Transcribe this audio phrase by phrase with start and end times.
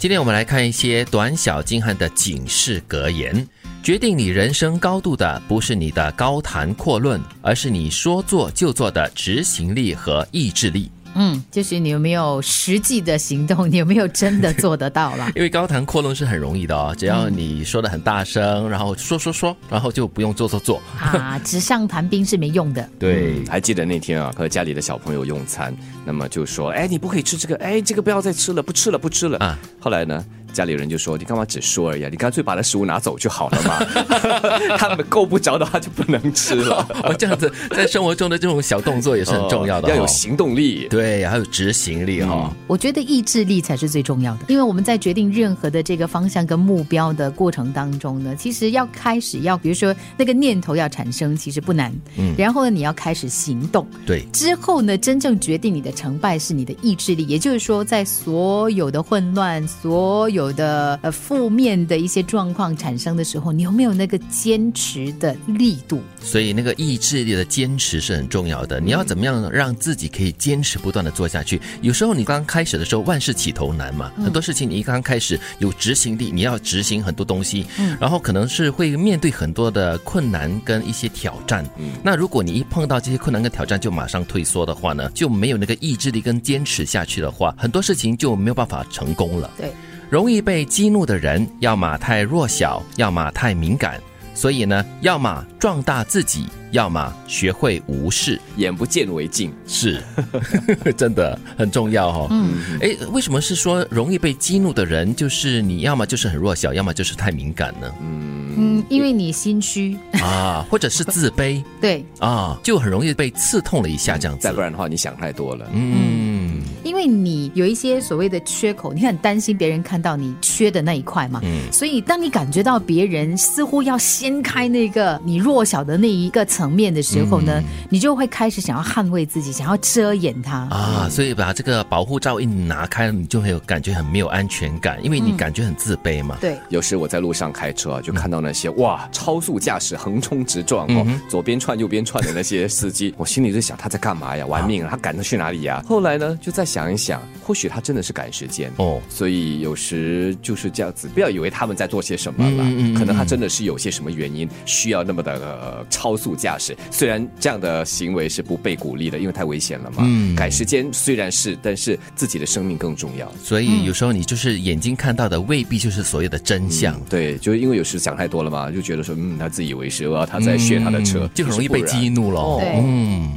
[0.00, 3.44] 今天我们来看一些短小精悍的警示格言。
[3.82, 10.88] 决定你人生高度的不是你的高谈阔论，而是你说做就做的执行力和意志力。
[11.14, 15.30] 嗯，就是你有没有实际的行动，你有没有真的做得到了？
[15.36, 20.80] 因为高谈阔论是很容易的哦，只要你说的很大声，然后说说说，然后就不用做做做。
[20.98, 22.88] 啊，纸上谈兵是没用的。
[22.98, 25.74] 对，还记得那天啊，和家里的小朋友用餐，
[26.04, 29.58] 那么就说，哎，你不可以吃这个，哎，这个不要再吃了，不吃了，不吃了啊。
[29.80, 30.24] 后来呢？
[30.58, 32.04] 家里人就说：“你干嘛只说而已？
[32.10, 33.78] 你干脆把那食物拿走就好了嘛。
[34.76, 36.84] 他们够不着的话就不能吃了。
[37.16, 42.52] 这样子，在生活中的这种小动作也是很重要的，要有行动力，对，还有执行力哈。
[42.66, 51.94] 我觉得意志力才是最重要的，因为我们在决定任何的这个方向跟目标的过程当中呢，其实要开始要，比如说那个念头要产生，其实不难。
[52.16, 53.86] 嗯，然后呢，你要开始行动。
[54.04, 57.24] 对，之后呢，真正决定你的成败是你的意志力。
[57.28, 66.00] 也就是说，在所有的混乱，所有有的呃负面的一些状况产生的时候，你有没有那个坚持的力度？
[66.22, 68.80] 所以那个意志力的坚持是很重要的。
[68.80, 71.60] 你要怎么样让自己可以坚持不断的做下去？
[71.82, 77.66] 有时候你刚开始的时候，万事起头难嘛，很多事情你一刚开始有执行力，你要执行很多东西，
[78.00, 81.62] 然后可能是会面对很多的困难跟一些挑战。
[82.02, 89.50] 那如果你一碰到这些困难跟挑战就马上退缩的话呢，就没有那个意志力跟坚持下去的话，很多事情就没有办法成功了。
[89.58, 89.70] 对。
[90.10, 94.00] 容易被激怒的人，要么太弱小，要么太敏感，
[94.34, 100.02] 所以呢，要么壮大自己，要么学会无视，眼不见为净，是，
[100.96, 102.26] 真的很重要哈。
[102.30, 107.92] 嗯，哎，为什么是说容易被激怒的人，就是你要么就是很弱小，要么就是太敏感呢？
[108.00, 109.96] 嗯嗯，因为你心虚。
[110.22, 112.04] 啊，或者是自卑， 对。
[112.18, 114.42] 啊，就很容易被刺痛了一下这样子。
[114.42, 115.66] 再不然的话，你想太多了。
[115.72, 116.60] 嗯。
[116.84, 130.56] 因为你有一些所谓的缺口，你很担心别人看到你缺的那一块嘛，嗯，所以当你感觉到别人似乎要掀开那个你弱小的那一个层面的时候呢，你就会开始想要捍卫自己，想要遮掩它。
[130.70, 136.38] 啊，所以把这个保护罩一拿开，你就会有感觉很没有安全感，因为你感觉很自卑嘛。
[136.40, 144.44] 对，有时我在路上开车啊，就看到那些哇超速驾驶横冲直撞哦，左边窜右边窜的那些司机，我心里在想他在干嘛呀？
[144.46, 144.88] 玩命啊！
[144.90, 145.80] 他赶着去哪里呀？
[145.86, 146.88] 后来呢，就再想。
[146.88, 152.64] 一想，或许他真的是赶时间哦，所以有时就是这样子，不要以为他们在做些什么了，
[152.98, 156.74] 可能他真的是有些什么原因需要那么的超速驾驶。
[156.90, 160.02] 虽然这样的行为是不被鼓励的，因为太危险了嘛。
[160.34, 163.30] 赶时间虽然是，但是自己的生命更重要。
[163.44, 166.98] 所以有时候你就是眼睛看到的未必就是所有的真相。
[167.10, 172.60] 对，就是因为有时想太多了嘛，就觉得说，嗯，他自以为是，他在炫他的车，就很容易被激怒了。
[172.76, 173.32] 嗯，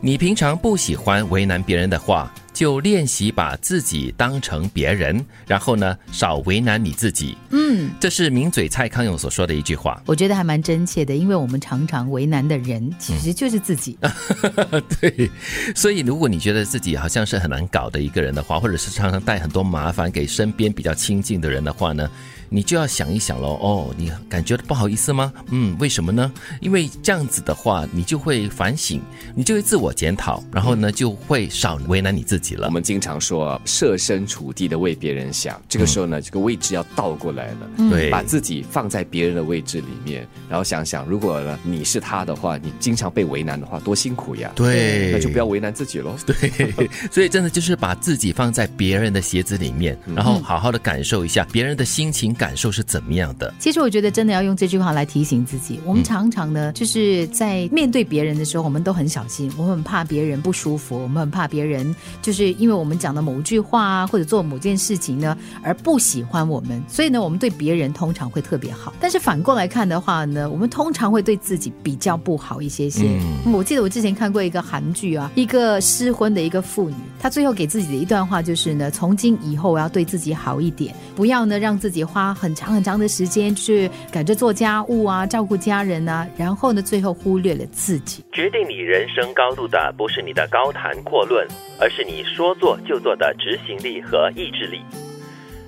[0.00, 2.32] 你平常不喜欢为难别人的话。
[2.56, 7.36] 就练习把自己当成别人，然后呢，少为难你自己。
[7.50, 13.98] 嗯，这是名嘴蔡康永所说的一句话，我觉得还蛮真切的，因为我们常常为难的人其实就是自己。
[14.98, 15.30] 对，
[15.74, 22.10] 所以如果你觉得自己好像是很难搞的一个人的话，或者是常常带很多麻烦给身边比较亲近的人的话呢？
[22.56, 25.30] 你就要想一想喽，哦，你感觉不好意思吗？
[25.50, 26.32] 嗯，为什么呢？
[26.62, 28.98] 因为这样子的话，你就会反省，
[29.34, 32.68] 你就会自我检讨，然后呢，就会少为难你自己了。
[32.68, 44.50] 我们经常说设身处地的为别人想，这个时候呢，这个位置要倒过来了，对，把自己放在别人的位置里面，然后想想，如果呢你是他的话，你经常被为难的话，多辛苦呀。
[44.54, 46.16] 对，那就不要为难自己喽。
[46.24, 46.34] 对，
[47.12, 52.32] 所以真的就是把自己放在别人的鞋子里面，然后好好的感受一下别人的心情。
[52.45, 53.54] 感受是怎么样的？
[53.58, 55.80] 其实我觉得真的要用这句话来提醒自己。
[55.86, 66.82] 我们常常呢，就是在面对别人的时候，我们都很小心，我们很怕别人不舒服，我们很怕别人就是因为我们讲的某一句话啊，或者做某件事情呢，而不喜欢我们。
[66.88, 68.92] 所以呢，我们对别人通常会特别好。
[69.00, 73.18] 但是反过来看的话呢，我们通常会对自己比较不好一些些。
[73.52, 82.02] 我记得我之前看过一个韩剧啊，一个失婚的一个妇女，她最后给自己的一段话就是呢：从今以后我要对自己好一点，不要呢让自己
[82.34, 88.24] 很长很长的时间去赶着做家务啊，照顾家人啊，然后呢，最后忽略了自己。
[88.32, 91.46] 决定你人生高度的不是你的高谈阔论，
[91.80, 94.80] 而是你说做就做的执行力和意志力。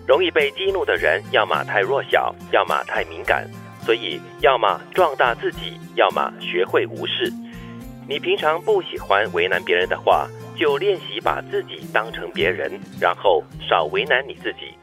[0.07, 3.47] 容易被激怒的人，要么太弱小，要么太敏感，
[3.85, 7.31] 所以要么壮大自己，要么学会无视。
[8.09, 10.27] 你平常不喜欢为难别人的话，
[10.57, 14.78] 就练习把自己当成别人，然后少为难你自己。